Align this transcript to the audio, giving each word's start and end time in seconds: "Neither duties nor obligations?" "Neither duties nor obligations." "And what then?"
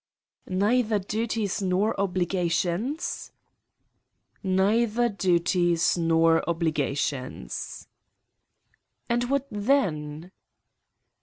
"Neither 0.47 0.97
duties 0.97 1.61
nor 1.61 1.93
obligations?" 2.01 3.31
"Neither 4.41 5.09
duties 5.09 5.95
nor 5.95 6.43
obligations." 6.49 7.87
"And 9.07 9.29
what 9.29 9.45
then?" 9.51 10.31